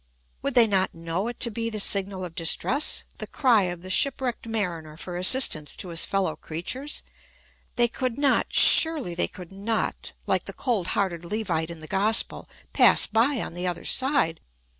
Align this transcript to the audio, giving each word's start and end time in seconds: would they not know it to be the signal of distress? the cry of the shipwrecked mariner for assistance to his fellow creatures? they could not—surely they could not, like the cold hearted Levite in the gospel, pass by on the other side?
would 0.41 0.55
they 0.55 0.65
not 0.65 0.95
know 0.95 1.27
it 1.27 1.39
to 1.39 1.51
be 1.51 1.69
the 1.69 1.79
signal 1.79 2.25
of 2.25 2.33
distress? 2.33 3.03
the 3.19 3.27
cry 3.27 3.65
of 3.65 3.83
the 3.83 3.89
shipwrecked 3.91 4.47
mariner 4.47 4.97
for 4.97 5.15
assistance 5.15 5.75
to 5.75 5.89
his 5.89 6.05
fellow 6.05 6.35
creatures? 6.35 7.03
they 7.75 7.87
could 7.87 8.17
not—surely 8.17 9.13
they 9.13 9.27
could 9.27 9.51
not, 9.51 10.13
like 10.25 10.45
the 10.45 10.53
cold 10.53 10.87
hearted 10.97 11.23
Levite 11.23 11.69
in 11.69 11.81
the 11.81 11.85
gospel, 11.87 12.49
pass 12.73 13.05
by 13.05 13.39
on 13.39 13.53
the 13.53 13.67
other 13.67 13.85
side? 13.85 14.39